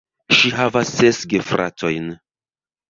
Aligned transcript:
Ŝi 0.37 0.51
havas 0.59 0.95
ses 1.01 1.21
gefratojn. 1.35 2.13